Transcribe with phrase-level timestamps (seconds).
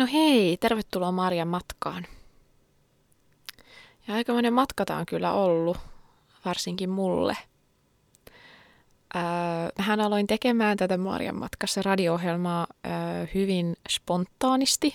[0.00, 2.06] No hei, tervetuloa Marjan matkaan.
[4.08, 5.76] Ja aikamoinen matka on kyllä ollut,
[6.44, 7.36] varsinkin mulle.
[9.16, 9.22] Öö,
[9.78, 12.92] mähän aloin tekemään tätä Marjan matkassa radio-ohjelmaa öö,
[13.34, 14.94] hyvin spontaanisti.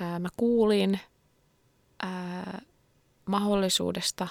[0.00, 1.00] Öö, mä kuulin
[2.04, 2.10] öö,
[3.26, 4.28] mahdollisuudesta,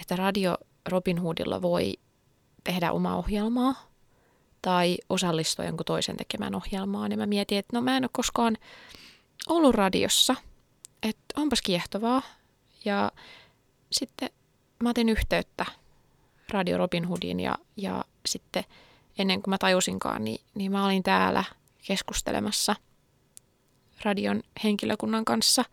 [0.00, 0.56] että Radio
[0.88, 1.94] Robin Hoodilla voi
[2.64, 3.89] tehdä omaa ohjelmaa
[4.62, 7.10] tai osallistua jonkun toisen tekemään ohjelmaan.
[7.10, 8.56] Ja mä mietin, että no mä en ole koskaan
[9.48, 10.36] ollut radiossa,
[11.02, 12.22] että onpas kiehtovaa.
[12.84, 13.12] Ja
[13.92, 14.30] sitten
[14.82, 15.66] mä otin yhteyttä
[16.50, 18.64] Radio Robin Hoodin ja, ja sitten
[19.18, 21.44] ennen kuin mä tajusinkaan, niin, niin mä olin täällä
[21.86, 22.76] keskustelemassa
[24.04, 25.64] radion henkilökunnan kanssa,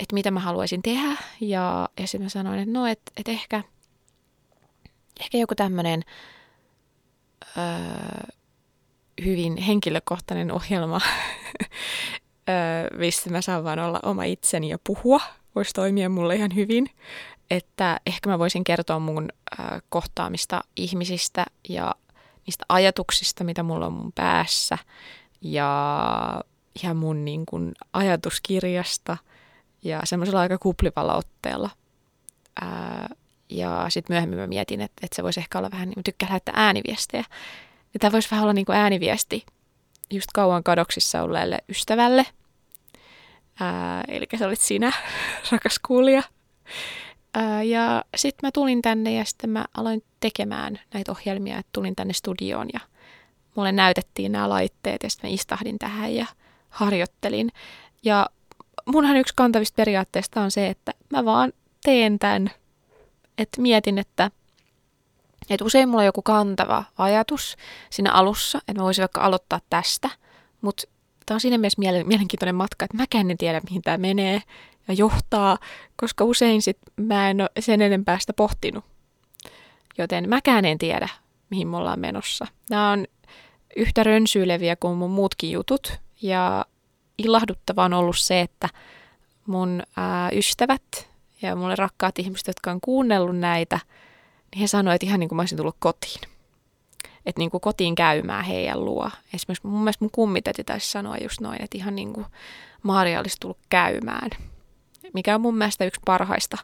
[0.00, 1.16] että mitä mä haluaisin tehdä.
[1.40, 3.62] Ja, ja sitten mä sanoin, että no, että, että ehkä,
[5.20, 6.04] ehkä joku tämmöinen
[9.24, 11.00] hyvin henkilökohtainen ohjelma,
[12.98, 15.20] missä mä saan vaan olla oma itseni ja puhua,
[15.54, 16.90] voisi toimia mulle ihan hyvin.
[17.50, 19.28] Että ehkä mä voisin kertoa mun
[19.88, 21.94] kohtaamista ihmisistä ja
[22.46, 24.78] niistä ajatuksista, mitä mulla on mun päässä
[25.40, 26.44] ja,
[26.82, 29.16] ja mun niin kun, ajatuskirjasta
[29.84, 31.70] ja semmoisella aika kuplivalla otteella.
[32.60, 33.08] Ää,
[33.50, 36.54] ja sitten myöhemmin mä mietin, että, että se voisi ehkä olla vähän, niin tykkään lähettää
[36.56, 37.24] ääniviestejä.
[37.94, 39.46] Ja tämä voisi vähän olla niin kuin ääniviesti
[40.10, 42.26] just kauan kadoksissa olleelle ystävälle.
[43.60, 44.92] Ää, eli sä olit sinä,
[45.52, 46.22] rakas kuulija.
[47.34, 51.96] Ää, ja sitten mä tulin tänne ja sitten mä aloin tekemään näitä ohjelmia, että tulin
[51.96, 52.80] tänne studioon ja
[53.54, 56.26] mulle näytettiin nämä laitteet ja sitten mä istahdin tähän ja
[56.68, 57.50] harjoittelin.
[58.02, 58.26] Ja
[58.86, 61.52] munhan yksi kantavista periaatteista on se, että mä vaan
[61.84, 62.50] teen tämän
[63.38, 64.30] että mietin, että,
[65.50, 67.56] että usein mulla on joku kantava ajatus
[67.90, 70.10] siinä alussa, että mä voisin vaikka aloittaa tästä,
[70.60, 70.82] mutta
[71.26, 74.42] tämä on siinä mielessä mielenkiintoinen matka, että mäkään en tiedä, mihin tämä menee
[74.88, 75.58] ja johtaa,
[75.96, 78.84] koska usein sit mä en ole sen enempää sitä pohtinut.
[79.98, 81.08] Joten mäkään en tiedä,
[81.50, 82.46] mihin me ollaan menossa.
[82.70, 83.06] Nämä on
[83.76, 86.66] yhtä rönsyileviä kuin mun muutkin jutut, ja
[87.18, 88.68] ilahduttava on ollut se, että
[89.46, 91.07] mun ää, ystävät
[91.42, 93.80] ja mulle rakkaat ihmiset, jotka on kuunnellut näitä,
[94.52, 96.20] niin he sanoivat, että ihan niin kuin mä olisin tullut kotiin.
[97.26, 99.10] Että niin kuin kotiin käymään heidän luo.
[99.34, 102.26] Esimerkiksi mun mielestä mun kummitäti taisi sanoa just noin, että ihan niin kuin
[102.82, 104.30] Maria olisi tullut käymään.
[105.14, 106.58] Mikä on mun mielestä yksi parhaista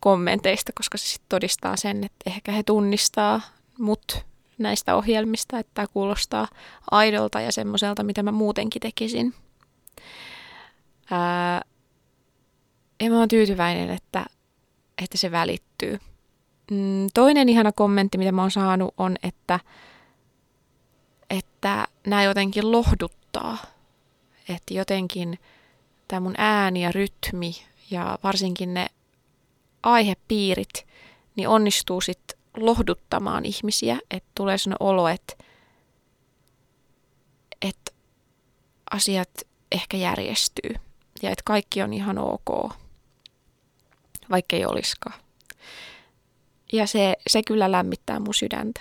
[0.00, 3.40] kommenteista, koska se sitten todistaa sen, että ehkä he tunnistaa
[3.78, 4.24] mut
[4.58, 6.48] näistä ohjelmista, että tämä kuulostaa
[6.90, 9.34] aidolta ja semmoiselta, mitä mä muutenkin tekisin.
[11.10, 11.62] Ää,
[13.00, 14.26] ja mä oon tyytyväinen, että,
[15.02, 15.98] että se välittyy.
[16.70, 19.60] Mm, toinen ihana kommentti, mitä mä oon saanut, on, että,
[21.30, 23.58] että nämä jotenkin lohduttaa.
[24.48, 25.38] Että jotenkin
[26.08, 27.54] tämä mun ääni ja rytmi
[27.90, 28.86] ja varsinkin ne
[29.82, 30.86] aihepiirit,
[31.36, 35.34] niin onnistuu sitten lohduttamaan ihmisiä, että tulee sellainen olo, että,
[37.62, 37.92] että
[38.90, 39.30] asiat
[39.72, 40.74] ehkä järjestyy
[41.22, 42.72] ja että kaikki on ihan ok
[44.30, 45.20] vaikka ei olisikaan.
[46.72, 48.80] Ja se, se kyllä lämmittää mun sydäntä.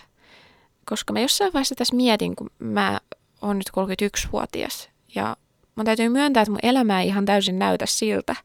[0.86, 3.00] Koska mä jossain vaiheessa tässä mietin, kun mä
[3.42, 5.38] oon nyt 31-vuotias ja
[5.76, 8.36] mä täytyy myöntää, että mun elämä ei ihan täysin näytä siltä,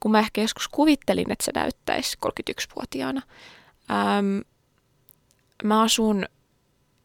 [0.00, 3.22] kun mä ehkä joskus kuvittelin, että se näyttäisi 31-vuotiaana.
[3.90, 4.38] Ähm,
[5.64, 6.26] mä asun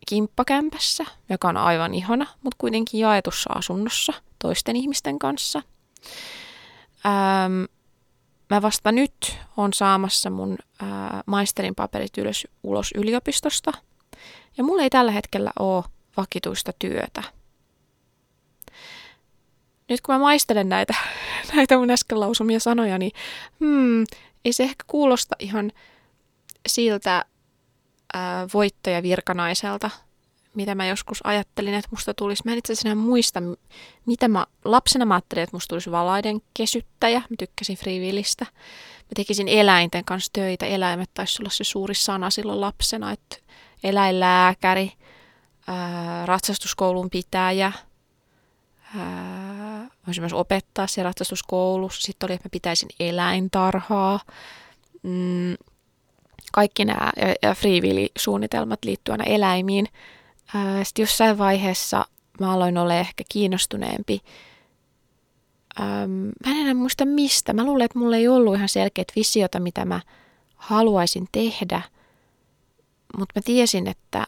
[0.07, 5.61] kimppakämpässä, joka on aivan ihana, mutta kuitenkin jaetussa asunnossa toisten ihmisten kanssa.
[7.05, 7.63] Ähm,
[8.49, 13.71] mä vasta nyt on saamassa mun ää, maisterin paperit ylös, ulos yliopistosta.
[14.57, 15.83] Ja mulla ei tällä hetkellä ole
[16.17, 17.23] vakituista työtä.
[19.89, 20.95] Nyt kun mä maistelen näitä,
[21.55, 23.11] näitä mun äsken lausumia sanoja, niin
[23.59, 24.03] hmm,
[24.45, 25.71] ei se ehkä kuulosta ihan
[26.67, 27.25] siltä
[28.13, 29.89] ää, voittajavirkanaiselta,
[30.55, 32.43] mitä mä joskus ajattelin, että musta tulisi.
[32.45, 33.41] Mä en itse asiassa muista,
[34.05, 37.19] mitä mä lapsena mä ajattelin, että musta tulisi valaiden kesyttäjä.
[37.19, 38.45] Mä tykkäsin friivillistä.
[39.05, 40.65] Mä tekisin eläinten kanssa töitä.
[40.65, 43.37] Eläimet taisi olla se suuri sana silloin lapsena, että
[43.83, 44.91] eläinlääkäri,
[45.67, 47.71] ää, ratsastuskoulun pitäjä.
[48.97, 52.01] Ää, voisin myös opettaa siellä ratsastuskoulussa.
[52.01, 54.19] Sitten oli, että mä pitäisin eläintarhaa.
[55.03, 55.55] Mm,
[56.51, 57.11] kaikki nämä
[57.41, 57.55] ja,
[58.17, 59.87] suunnitelmat liittyen eläimiin
[60.83, 62.05] sitten jossain vaiheessa
[62.39, 64.21] mä aloin olla ehkä kiinnostuneempi.
[66.45, 67.53] Mä en enää muista mistä.
[67.53, 70.01] Mä luulen, että mulla ei ollut ihan selkeät visiota, mitä mä
[70.55, 71.81] haluaisin tehdä.
[73.17, 74.27] Mutta mä tiesin, että,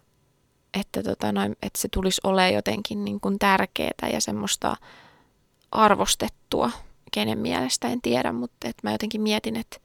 [0.80, 4.78] että, tota noin, että se tulisi olemaan jotenkin niin kuin tärkeää ja semmoista
[5.72, 6.72] arvostettua,
[7.12, 9.78] kenen mielestä en tiedä, mutta että mä jotenkin mietin, että,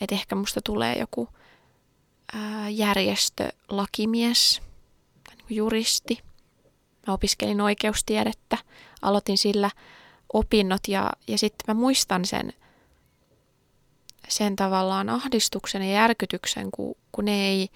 [0.00, 1.28] että ehkä musta tulee joku
[2.70, 4.62] järjestölakimies,
[5.50, 6.18] juristi.
[7.06, 8.58] Mä opiskelin oikeustiedettä,
[9.02, 9.70] aloitin sillä
[10.32, 12.52] opinnot ja, ja sitten mä muistan sen,
[14.28, 17.68] sen tavallaan ahdistuksen ja järkytyksen, kun, kun ne ei,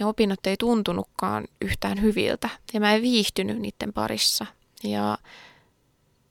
[0.00, 4.46] ne opinnot ei tuntunutkaan yhtään hyviltä ja mä en viihtynyt niiden parissa.
[4.84, 5.18] Ja,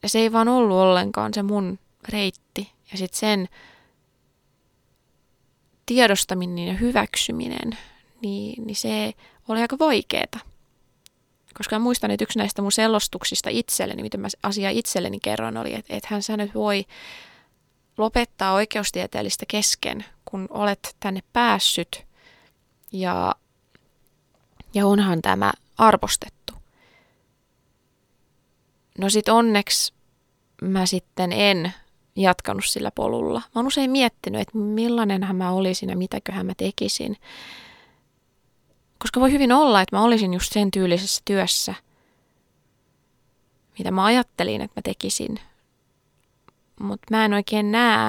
[0.04, 1.80] ja se ei vaan ollut ollenkaan se mun
[2.10, 2.72] reitti.
[2.92, 3.50] Ja sitten sen
[5.86, 7.78] tiedostaminen ja hyväksyminen,
[8.22, 9.14] niin, niin se
[9.48, 10.40] oli aika vaikeeta.
[11.58, 15.74] Koska mä muistan, että yksi näistä mun selostuksista itselleni, miten mä asiaa itselleni kerron, oli,
[15.74, 16.86] että, että hän nyt voi
[17.98, 22.06] lopettaa oikeustieteellistä kesken, kun olet tänne päässyt
[22.92, 23.36] ja
[24.74, 26.54] ja onhan tämä arvostettu.
[28.98, 29.94] No sit onneksi
[30.62, 31.74] mä sitten en
[32.16, 33.40] jatkanut sillä polulla.
[33.40, 37.18] Mä oon usein miettinyt, että millainenhan mä olisin ja mitäköhän mä tekisin.
[39.00, 41.74] Koska voi hyvin olla, että mä olisin just sen tyylisessä työssä,
[43.78, 45.40] mitä mä ajattelin, että mä tekisin.
[46.80, 48.08] Mutta mä en oikein näe,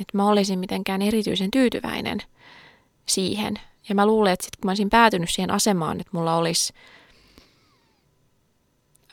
[0.00, 2.18] että mä olisin mitenkään erityisen tyytyväinen
[3.06, 3.58] siihen.
[3.88, 6.72] Ja mä luulen, että sitten kun mä olisin päätynyt siihen asemaan, että mulla olisi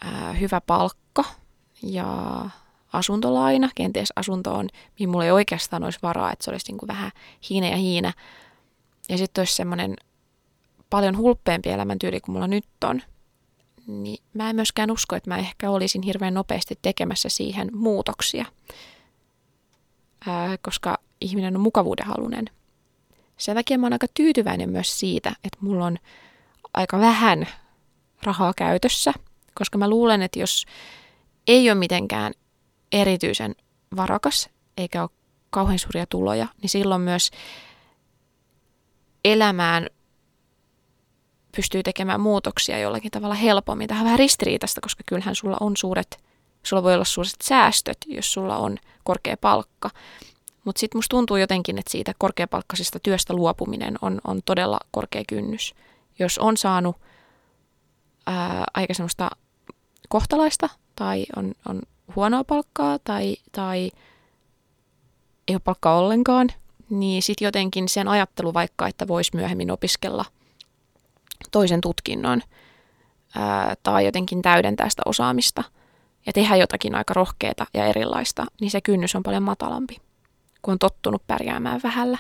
[0.01, 1.23] ää, hyvä palkka
[1.83, 2.39] ja
[2.93, 4.67] asuntolaina, kenties asuntoon,
[4.99, 7.11] mihin mulla ei oikeastaan olisi varaa, että se olisi niin kuin vähän
[7.49, 8.13] hiine ja hiinä.
[9.09, 9.95] Ja sitten olisi semmoinen
[10.95, 13.01] paljon hulppeampi elämäntyyli kuin mulla nyt on,
[13.87, 18.45] niin mä en myöskään usko, että mä ehkä olisin hirveän nopeasti tekemässä siihen muutoksia,
[20.27, 22.45] ää, koska ihminen on mukavuudenhalunen.
[23.37, 25.97] Sen takia mä oon aika tyytyväinen myös siitä, että mulla on
[26.73, 27.47] aika vähän
[28.23, 29.13] rahaa käytössä,
[29.55, 30.65] koska mä luulen, että jos
[31.47, 32.33] ei ole mitenkään
[32.91, 33.55] erityisen
[33.95, 35.09] varakas eikä ole
[35.49, 37.31] kauhean suuria tuloja, niin silloin myös
[39.25, 39.89] elämään
[41.55, 43.87] pystyy tekemään muutoksia jollakin tavalla helpommin.
[43.87, 46.23] Tähän vähän ristiriitasta, koska kyllähän sulla on suuret,
[46.63, 49.89] sulla voi olla suuret säästöt, jos sulla on korkea palkka.
[50.63, 55.75] Mutta sitten musta tuntuu jotenkin, että siitä korkeapalkkaisesta työstä luopuminen on, on todella korkea kynnys.
[56.19, 56.95] Jos on saanut
[58.27, 59.29] ää, aika semmoista
[60.09, 61.81] kohtalaista tai on, on
[62.15, 63.91] huonoa palkkaa tai, tai
[65.47, 66.49] ei ole palkkaa ollenkaan,
[66.89, 70.25] niin sitten jotenkin sen ajattelu vaikka, että voisi myöhemmin opiskella
[71.51, 72.41] toisen tutkinnon
[73.35, 75.63] ää, tai jotenkin täydentää sitä osaamista
[76.25, 79.97] ja tehdä jotakin aika rohkeata ja erilaista, niin se kynnys on paljon matalampi
[80.65, 82.17] kun on tottunut pärjäämään vähällä.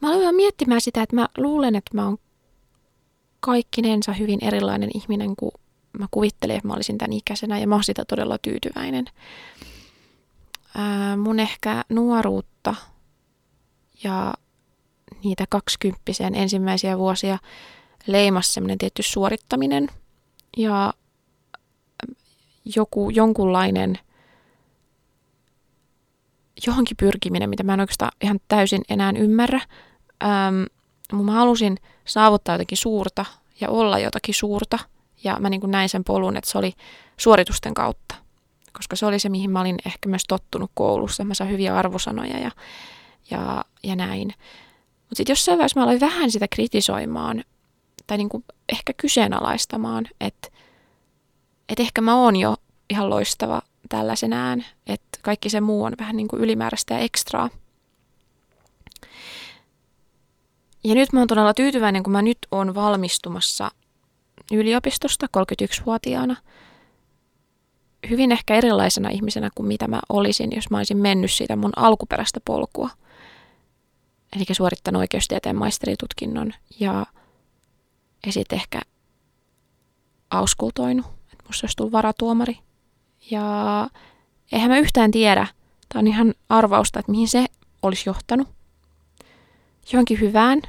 [0.00, 2.18] Mä aloin miettimään sitä, että mä luulen, että mä oon
[3.40, 5.52] kaikkinensa hyvin erilainen ihminen kuin
[5.98, 9.04] mä kuvittelin, että mä olisin tämän ikäisenä ja mä oon sitä todella tyytyväinen.
[10.74, 12.74] Ää, mun ehkä nuoruutta
[14.04, 14.34] ja
[15.24, 17.38] niitä kaksikymppisen ensimmäisiä vuosia
[18.06, 19.88] leimasi semmoinen tietty suorittaminen
[20.56, 20.92] ja
[22.64, 23.98] joku, jonkunlainen–
[26.66, 29.60] johonkin pyrkiminen, mitä mä en oikeastaan ihan täysin enää ymmärrä.
[30.24, 33.24] Ähm, mä halusin saavuttaa jotakin suurta
[33.60, 34.78] ja olla jotakin suurta.
[35.24, 36.72] Ja mä niin kuin näin sen polun, että se oli
[37.16, 38.14] suoritusten kautta.
[38.72, 41.24] Koska se oli se, mihin mä olin ehkä myös tottunut koulussa.
[41.24, 42.50] Mä saan hyviä arvosanoja ja,
[43.30, 44.34] ja, ja näin.
[45.14, 47.44] Mutta sitten jossain vaiheessa mä aloin vähän sitä kritisoimaan
[48.06, 50.48] tai niin kuin ehkä kyseenalaistamaan, että,
[51.68, 52.56] että ehkä mä oon jo
[52.90, 57.50] ihan loistava tällaisenään, että kaikki se muu on vähän niin kuin ylimääräistä ja ekstraa.
[60.84, 63.70] Ja nyt mä oon todella tyytyväinen, kun mä nyt oon valmistumassa
[64.52, 66.36] yliopistosta 31-vuotiaana.
[68.10, 72.40] Hyvin ehkä erilaisena ihmisenä kuin mitä mä olisin, jos mä olisin mennyt siitä mun alkuperäistä
[72.44, 72.90] polkua.
[74.36, 77.06] Eli suorittanut oikeustieteen maisteritutkinnon ja,
[78.26, 78.80] ja ehkä
[80.30, 82.58] auskultoinut, että musta olisi tullut varatuomari
[83.30, 83.88] ja
[84.52, 85.46] eihän mä yhtään tiedä,
[85.88, 87.46] tämä on ihan arvausta, että mihin se
[87.82, 88.48] olisi johtanut.
[89.92, 90.62] Johonkin hyvään,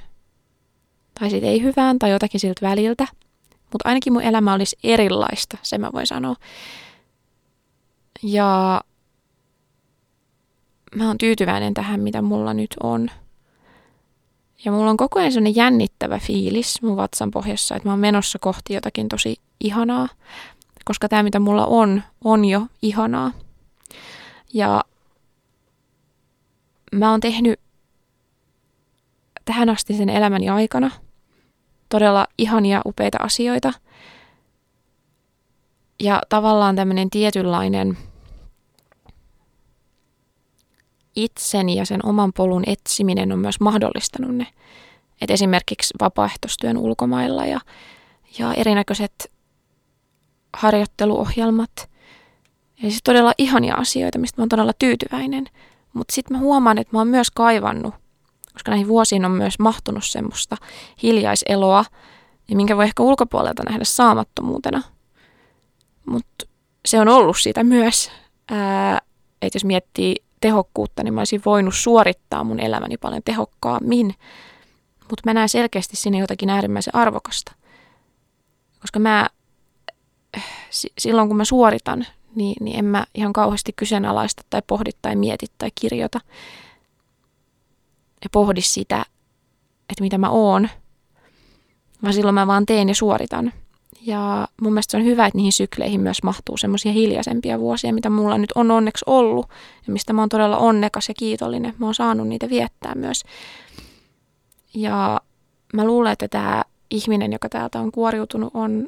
[1.20, 3.08] tai sitten ei hyvään, tai jotakin siltä väliltä.
[3.52, 6.36] Mutta ainakin mun elämä olisi erilaista, se mä voin sanoa.
[8.24, 8.82] Ja
[10.96, 13.12] mä oon tyytyväinen tähän, mitä mulla nyt on.
[14.66, 18.40] Ja mulla on koko ajan sellainen jännittävä fiilis mun vatsan pohjassa, että mä oon menossa
[18.40, 20.08] kohti jotakin tosi ihanaa
[20.86, 23.32] koska tämä mitä mulla on, on jo ihanaa.
[24.54, 24.84] Ja
[26.92, 27.60] mä oon tehnyt
[29.46, 30.92] tähän asti sen elämäni aikana
[31.90, 33.74] todella ihania, upeita asioita.
[36.00, 37.98] Ja tavallaan tämmöinen tietynlainen
[41.16, 44.48] itseni ja sen oman polun etsiminen on myös mahdollistanut ne.
[45.22, 47.60] Et esimerkiksi vapaaehtoistyön ulkomailla ja,
[48.40, 49.32] ja erinäköiset
[50.54, 51.90] harjoitteluohjelmat.
[52.82, 55.46] Eli siis todella ihania asioita, mistä mä oon todella tyytyväinen.
[55.94, 57.94] Mutta sitten mä huomaan, että mä oon myös kaivannut,
[58.54, 60.58] koska näihin vuosiin on myös mahtunut semmoista
[61.04, 61.86] hiljaiseloa,
[62.48, 64.82] ja minkä voi ehkä ulkopuolelta nähdä saamattomuutena.
[66.06, 66.46] Mutta
[66.86, 68.12] se on ollut siitä myös.
[69.42, 74.16] että jos miettii tehokkuutta, niin mä olisin voinut suorittaa mun elämäni paljon tehokkaammin.
[75.00, 77.52] Mutta mä näen selkeästi sinne jotakin äärimmäisen arvokasta.
[78.80, 79.30] Koska mä
[80.98, 85.46] silloin kun mä suoritan, niin, niin en mä ihan kauheasti kyseenalaista tai pohdi tai mieti
[85.58, 86.20] tai kirjoita.
[88.24, 89.06] Ja pohdi sitä,
[89.90, 90.70] että mitä mä oon,
[92.04, 93.54] vaan silloin mä vaan teen ja suoritan.
[94.06, 98.10] Ja mun mielestä se on hyvä, että niihin sykleihin myös mahtuu semmoisia hiljaisempia vuosia, mitä
[98.10, 99.50] mulla nyt on onneksi ollut
[99.88, 101.74] ja mistä mä oon todella onnekas ja kiitollinen.
[101.78, 103.24] Mä oon saanut niitä viettää myös.
[104.74, 105.22] Ja
[105.74, 108.88] mä luulen, että tämä ihminen, joka täältä on kuoriutunut, on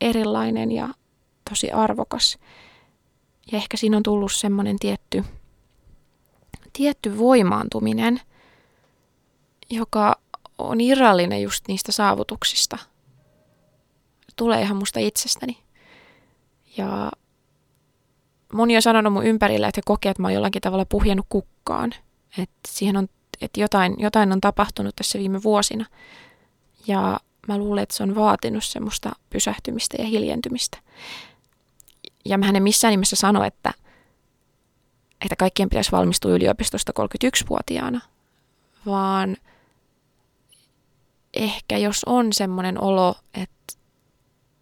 [0.00, 0.88] erilainen ja
[1.50, 2.38] tosi arvokas.
[3.52, 5.24] Ja ehkä siinä on tullut semmoinen tietty,
[6.72, 8.20] tietty voimaantuminen,
[9.70, 10.20] joka
[10.58, 12.78] on irrallinen just niistä saavutuksista.
[14.36, 15.58] Tulee ihan musta itsestäni.
[16.76, 17.10] Ja
[18.52, 21.94] moni on sanonut mun ympärillä, että he kokee, että mä oon jollakin tavalla puhjennut kukkaan.
[22.38, 23.08] Että siihen on,
[23.40, 25.84] että jotain, jotain on tapahtunut tässä viime vuosina.
[26.86, 30.78] Ja mä luulen, että se on vaatinut semmoista pysähtymistä ja hiljentymistä.
[32.24, 33.72] Ja mä en missään nimessä sano, että,
[35.24, 38.00] että kaikkien pitäisi valmistua yliopistosta 31-vuotiaana,
[38.86, 39.36] vaan
[41.38, 43.74] ehkä jos on semmoinen olo, että,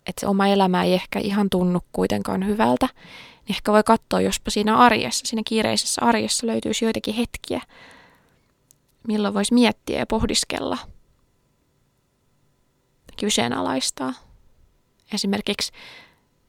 [0.06, 2.88] että se oma elämä ei ehkä ihan tunnu kuitenkaan hyvältä,
[3.49, 7.61] niin ehkä voi katsoa, jospa siinä arjessa, siinä kiireisessä arjessa löytyisi joitakin hetkiä,
[9.09, 10.78] milloin voisi miettiä ja pohdiskella–
[13.16, 14.12] kyseenalaistaa.
[15.14, 15.73] Esimerkiksi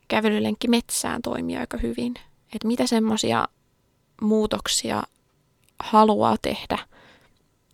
[0.07, 2.13] kävelylenkki metsään toimii aika hyvin.
[2.53, 3.47] Että mitä semmoisia
[4.21, 5.03] muutoksia
[5.79, 6.77] haluaa tehdä,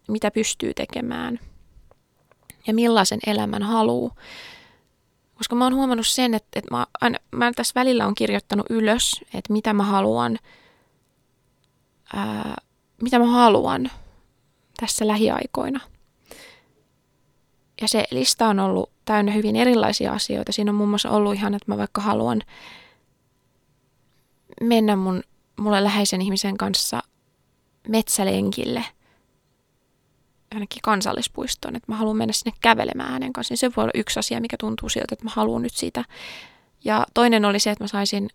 [0.07, 1.39] mitä pystyy tekemään
[2.67, 4.15] ja millaisen elämän haluaa.
[5.35, 9.21] Koska mä oon huomannut sen, että, että mä, aina, mä tässä välillä on kirjoittanut ylös,
[9.33, 10.39] että mitä mä haluan,
[12.13, 12.55] ää,
[13.01, 13.91] mitä mä haluan
[14.79, 15.79] tässä lähiaikoina–
[17.81, 20.51] ja se lista on ollut täynnä hyvin erilaisia asioita.
[20.51, 22.41] Siinä on muun muassa ollut ihan, että mä vaikka haluan
[24.61, 25.23] mennä mun,
[25.59, 27.03] mulle läheisen ihmisen kanssa
[27.87, 28.85] metsälenkille
[30.53, 34.19] ainakin kansallispuistoon, että mä haluan mennä sinne kävelemään hänen kanssa, niin se voi olla yksi
[34.19, 36.05] asia, mikä tuntuu siltä, että mä haluan nyt sitä.
[36.83, 38.29] Ja toinen oli se, että mä saisin,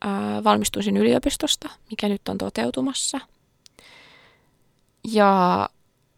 [0.00, 3.20] ää, valmistuisin yliopistosta, mikä nyt on toteutumassa.
[5.08, 5.68] Ja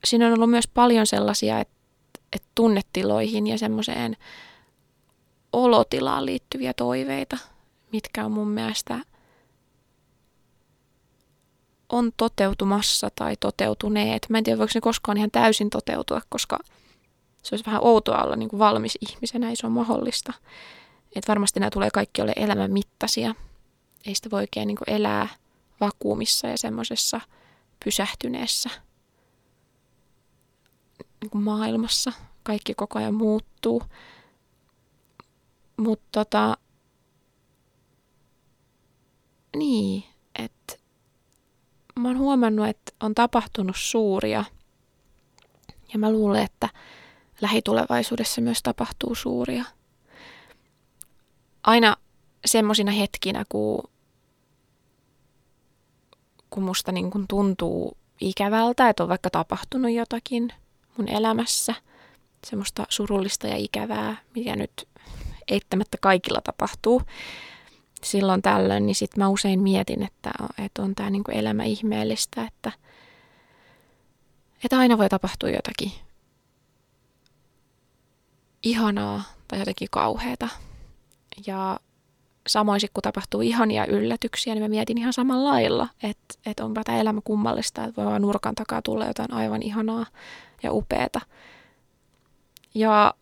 [0.04, 1.74] siinä on ollut myös paljon sellaisia, että
[2.34, 4.16] että tunnetiloihin ja semmoiseen
[5.52, 7.38] olotilaan liittyviä toiveita,
[7.92, 8.98] mitkä on mun mielestä
[11.94, 14.26] on toteutumassa tai toteutuneet.
[14.28, 16.58] Mä en tiedä, voiko ne koskaan ihan täysin toteutua, koska
[17.42, 20.32] se olisi vähän outoa olla niin kuin valmis ihmisenä, ei se ole mahdollista.
[21.16, 23.34] Et varmasti nämä tulee kaikki ole elämän mittaisia.
[24.06, 25.28] Ei sitä voi oikein niin kuin elää
[25.80, 27.20] vakuumissa ja semmoisessa
[27.84, 28.70] pysähtyneessä
[31.20, 32.12] niin kuin maailmassa.
[32.42, 33.82] Kaikki koko ajan muuttuu.
[35.76, 36.56] Mutta tota,
[39.56, 40.04] niin,
[40.38, 40.83] että
[42.00, 44.44] mä oon huomannut, että on tapahtunut suuria.
[45.92, 46.68] Ja mä luulen, että
[47.40, 49.64] lähitulevaisuudessa myös tapahtuu suuria.
[51.62, 51.96] Aina
[52.44, 53.90] semmoisina hetkinä, kun,
[56.50, 60.52] kun musta niin kun tuntuu ikävältä, että on vaikka tapahtunut jotakin–
[60.96, 61.74] mun elämässä,
[62.46, 64.88] semmoista surullista ja ikävää, mikä nyt
[65.48, 67.02] eittämättä kaikilla tapahtuu
[68.04, 72.72] silloin tällöin, niin sitten mä usein mietin, että, että on tämä niinku elämä ihmeellistä, että,
[74.64, 75.92] että aina voi tapahtua jotakin
[78.62, 80.48] ihanaa tai jotakin kauheata.
[81.46, 81.80] Ja
[82.46, 86.98] samoin kun tapahtuu ihania yllätyksiä, niin mä mietin ihan samalla lailla, että, että onpa tämä
[86.98, 90.06] elämä kummallista, että voi vaan nurkan takaa tulla jotain aivan ihanaa
[90.62, 91.20] ja upeata.
[92.74, 93.14] Ja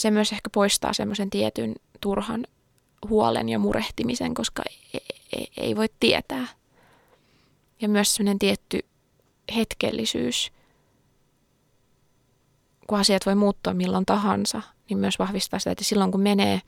[0.00, 2.46] se myös ehkä poistaa semmoisen tietyn turhan
[3.08, 5.00] huolen ja murehtimisen, koska ei,
[5.32, 6.46] ei, ei voi tietää.
[7.80, 8.78] Ja myös semmoinen tietty
[9.56, 10.52] hetkellisyys
[12.86, 16.60] kun asiat voi muuttua milloin tahansa, niin myös vahvistaa sitä, että silloin kun menee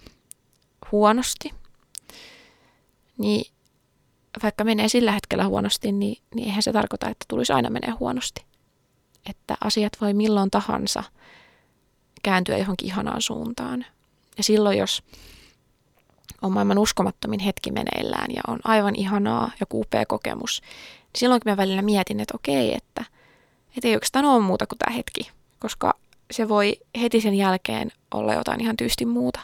[0.93, 1.55] huonosti,
[3.19, 3.53] niin
[4.43, 8.45] vaikka menee sillä hetkellä huonosti, niin, niin eihän se tarkoita, että tulisi aina menee huonosti.
[9.31, 11.03] Että asiat voi milloin tahansa
[12.23, 13.87] kääntyä johonkin ihanaan suuntaan.
[14.37, 15.03] Ja silloin, jos
[16.43, 21.57] on maailman uskomattomin hetki meneillään ja on aivan ihanaa ja upea kokemus, niin silloin mä
[21.57, 23.05] välillä mietin, että okei, että,
[23.77, 25.95] että ei oikeastaan ole muuta kuin tämä hetki, koska
[26.31, 29.41] se voi heti sen jälkeen olla jotain ihan tyysti muuta.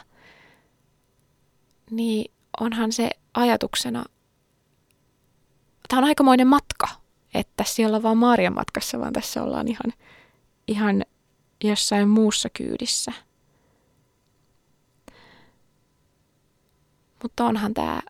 [1.91, 4.05] Niin onhan se ajatuksena,
[5.87, 6.87] tämä on aikamoinen matka,
[7.33, 9.93] että siellä on vaan Maarian matkassa, vaan tässä ollaan ihan,
[10.67, 11.05] ihan
[11.63, 13.11] jossain muussa kyydissä.
[17.23, 18.01] Mutta onhan tämä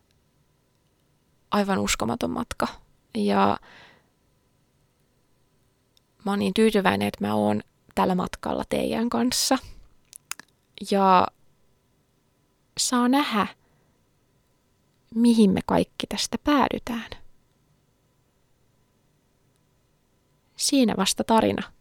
[1.52, 2.68] aivan uskomaton matka.
[3.16, 3.58] Ja
[6.26, 7.62] mä oon niin tyytyväinen, että mä oon
[7.96, 9.58] tällä matkalla teidän kanssa.
[10.92, 11.28] Ja
[12.80, 13.48] saa nähdä,
[15.16, 17.10] mihin me kaikki tästä päädytään.
[20.56, 21.72] Siinä vasta tarina.